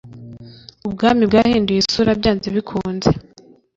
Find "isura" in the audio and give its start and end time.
1.81-2.11